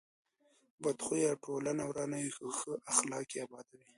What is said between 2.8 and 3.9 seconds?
اخلاق یې ابادوي.